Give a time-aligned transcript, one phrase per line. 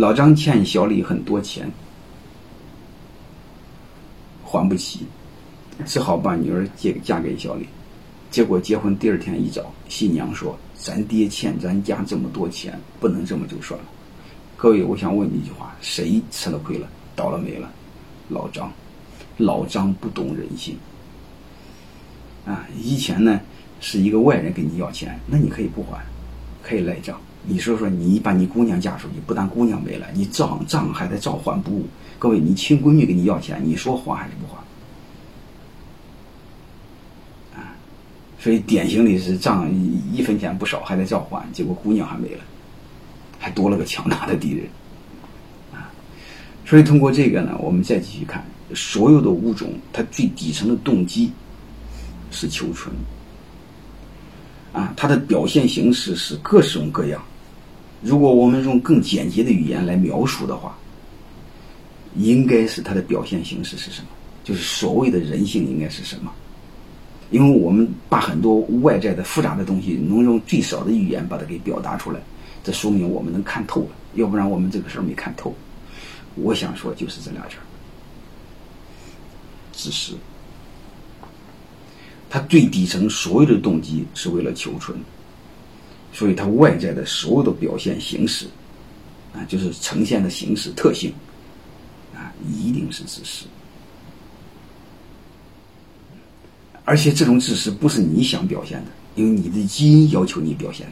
[0.00, 1.70] 老张欠小李很多钱，
[4.42, 5.00] 还不起，
[5.84, 7.68] 只好把女儿借嫁给小李。
[8.30, 13.86] 结果结婚第二天一早，新娘说：“咱爹欠咱家这么多钱，不能这么就算了。”
[14.56, 17.70] 各位，我想问你一句话：谁吃了亏了，倒了霉了？
[18.30, 18.72] 老张，
[19.36, 20.74] 老张不懂人性。
[22.46, 23.38] 啊，以前呢
[23.80, 26.02] 是一个外人跟你要钱，那你可以不还，
[26.62, 27.20] 可以赖账。
[27.42, 31.86] 你说说，你把你姑娘嫁出去，不但姑娘没了，你账账还得照还不误。
[32.18, 34.60] 各位，你亲闺女给你要钱，你说还还是不还？
[37.58, 37.72] 啊，
[38.38, 39.68] 所以典型的是账
[40.12, 42.40] 一分钱不少，还得照还，结果姑娘还没了，
[43.38, 44.68] 还多了个强大的敌人。
[45.72, 45.90] 啊，
[46.66, 51.32] 所以通过这个呢，我们再继续看，所有的物种它最底层的动机
[52.30, 52.94] 是求存。
[54.72, 57.20] 啊，它的表现形式是各种各样。
[58.02, 60.76] 如果我们用更简洁的语言来描述的话，
[62.16, 64.08] 应该是它的表现形式是什么？
[64.42, 66.32] 就是所谓的人性应该是什么？
[67.30, 72.18] 因为我们把很多外在的复杂的东西，能用最少的语言把它给表达出来，
[72.64, 73.88] 这说明我们能看透了。
[74.14, 75.54] 要不然我们这个事儿没看透。
[76.34, 77.62] 我想说就是这俩字儿：
[79.72, 80.14] 自私。
[82.28, 84.98] 它最底层所有的动机是为了求存。
[86.12, 88.46] 所以，它外在的所有的表现形式，
[89.32, 91.12] 啊，就是呈现的形式特性，
[92.14, 93.46] 啊，一定是自私。
[96.84, 100.86] 而且，这种自私不是你想表现的，因为你的基因要求你表现。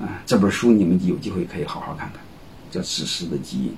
[0.00, 2.20] 啊，这本书你们有机会可以好好看看，
[2.70, 3.68] 叫《自私的基因》。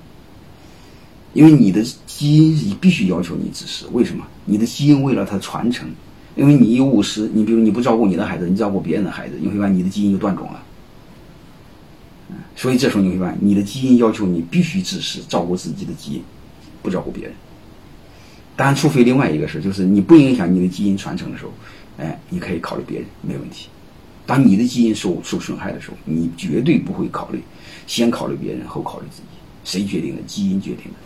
[1.34, 4.27] 因为你的基因必须要求你自私，为什么？
[4.45, 5.91] 你的基因为了它传承。
[6.37, 10.62] 因为你一务实，你比如你不照顾你的孩子，你照顾别人的孩子，你会发现你的基因就断种了。
[12.55, 16.23] 所以这时候你会发现，你的基因要求你必须自私，照顾自己的基因，
[16.83, 17.33] 不照顾别人。
[18.55, 21.53] 当然，除非另外一个事就是你不影响你的基因传承的时候，
[21.99, 23.69] 哎，你可以考虑别人，没问题。
[24.27, 27.41] 当你的基因受受损害的时候，你绝对不会考虑，
[27.87, 29.28] 先考虑别人，后考虑自己。
[29.65, 30.22] 谁决定的？
[30.22, 30.99] 基因决定的。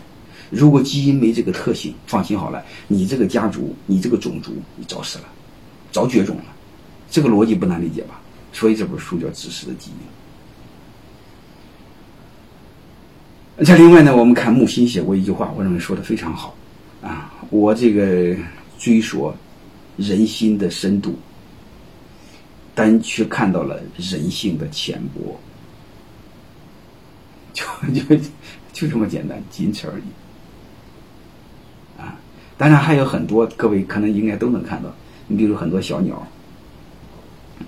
[0.51, 5.25] 如果基因没这个特性，放心好了，你这个家族，你这个种族，你早死了，
[5.91, 6.43] 早绝种了。
[7.09, 8.21] 这个逻辑不难理解吧？
[8.53, 9.89] 所以这本书叫《知识的基
[13.57, 13.63] 因》。
[13.65, 16.55] 再另外呢，我们看木心写过一句话，我认为说的非常好
[17.01, 17.33] 啊。
[17.49, 18.35] 我这个
[18.77, 19.33] 追索
[19.97, 21.17] 人心的深度，
[22.75, 25.39] 但却看到了人性的浅薄，
[27.53, 27.63] 就
[27.93, 28.01] 就
[28.73, 30.03] 就这么简单，仅此而已。
[32.61, 34.89] 当然还有很多，各位可能应该都能看到。
[35.25, 36.27] 你比如很多小鸟，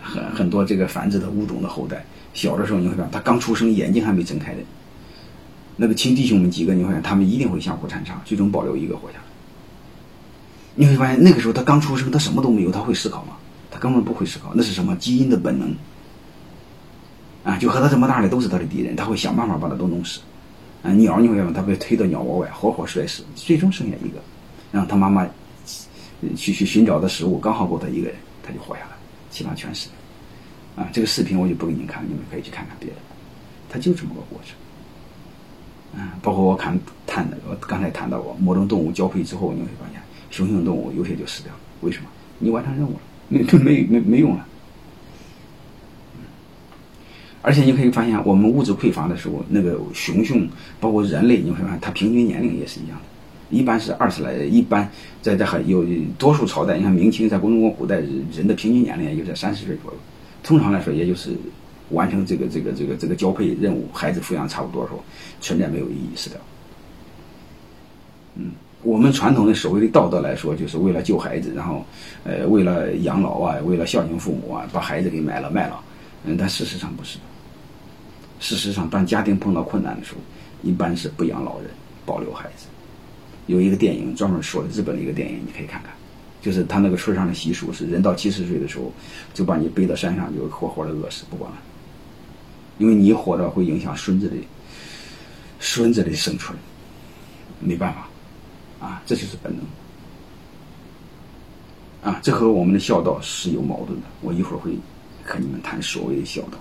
[0.04, 2.06] 很很多这个繁殖的物种的后代，
[2.36, 4.60] 小的时候你会看，它刚出生眼睛还没睁开的，
[5.78, 9.24] 那个亲弟兄们几个，你会发现他们一定会相互残杀，最终保留一个活下来。
[10.76, 13.36] 你会发现那个时候他刚出生，他什么都没有，他会思考吗？
[13.72, 15.76] 他根本不会思考，那是什么基因的本能
[17.44, 17.58] 啊？
[17.58, 20.20] 就和他这么大的都是他的敌人，他会想办法把他都弄死。
[20.84, 24.22] 啊，鸟你会发现他被推到鸟窝外，活活摔死，最终剩下一个。
[24.74, 25.24] 让他妈妈
[26.36, 28.92] 去去寻找的食物，刚好够他一个人，他就活下来，
[29.30, 29.88] 其他全死。
[30.76, 32.96] 啊，这个视频我就不给你们看，你们可以去看看别的。
[33.70, 36.02] 他就这么个过程。
[36.02, 36.76] 啊，包括我看
[37.06, 40.02] 谈的，我刚才谈到过，某种动物交配之后，你会发现，
[40.32, 41.60] 雄性动物有些就死掉了。
[41.82, 42.10] 为什么？
[42.40, 44.44] 你完成任务了，没没没没用了。
[47.44, 53.06] 而且你可以发现，我们物质匮乏的时候，那个雄性，包括人类，你会发现，它平均年龄也是一样的。
[53.50, 54.90] 一般是二十来，一般
[55.22, 55.86] 在这还有
[56.18, 57.98] 多数朝代，你看明清在中国古代
[58.32, 59.98] 人的平均年龄也就在三十岁左右。
[60.42, 61.32] 通常来说，也就是
[61.92, 65.04] 完成这个这个这个这个交配任务，孩子抚养差不多的时候，
[65.40, 66.40] 存在没有意义死掉。
[68.36, 71.86] 嗯，我们传统的所谓的道德来说，就是为了救孩子，然后
[72.24, 75.80] 呃为了养老啊，为了孝敬父母啊，把孩子给买了卖了。
[76.26, 77.20] 嗯，但事实上不是。
[78.40, 80.20] 事实上，当家庭碰到困难的时候，
[80.64, 81.70] 一般是不养老人，
[82.06, 82.66] 保留孩子。
[83.48, 85.92] 有一个电影专门说的日本的一个电影，你可以看看，
[86.42, 88.92] 就是他那个村上的习俗是，人到七十岁的时候，
[89.34, 91.58] 就把你背到山上，就活活的饿死，不管了，
[92.78, 94.36] 因为你活着会影响孙子的
[95.60, 96.58] 孙子的生存，
[97.60, 98.08] 没办法，
[98.86, 99.54] 啊，这就是本
[102.02, 104.72] 能，啊，这和我们的孝道是有矛盾的，我一会儿会
[105.24, 106.58] 和你们谈所谓的孝道。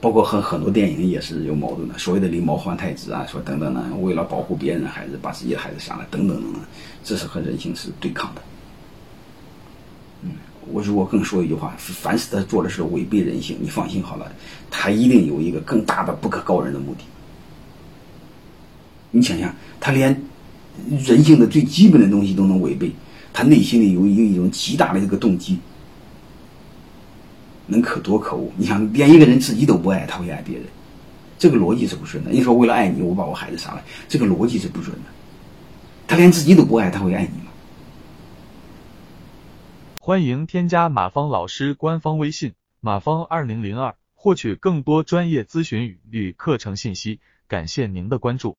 [0.00, 6.62] 包括和很多电影也是有矛盾的，所谓的狸猫换太子啊，说等等呢，为了保护别人的孩子，把自己的孩子杀了，等等等等，
[7.04, 8.40] 这是和人性是对抗的。
[10.22, 10.30] 嗯，
[10.72, 10.82] 我。
[10.82, 14.32] 如果更说一句话，凡是他做的事违背人性，你放心好了，
[14.70, 17.04] 他一定有一个更大的不可告人的目的。
[19.10, 20.22] 你想想，他连
[20.88, 22.90] 人性的最基本的东西都能违背，
[23.34, 25.58] 他内心里有有一种极大的一个动机，
[27.70, 28.52] 能可多可恶。
[28.56, 30.66] 你想，连一个人自己都不爱，他会爱别人，
[31.38, 32.30] 这个逻辑是不顺的。
[32.30, 35.04] 你说为了爱你，我把我孩子杀了，这个逻辑是不顺的。
[36.06, 37.50] 他连自己都不爱，他会爱你吗？
[39.98, 47.20] 欢迎添加马芳老师官方微信马芳二零零二，获取更多专业咨询与课程信息。
[47.46, 48.56] 感谢您的关注。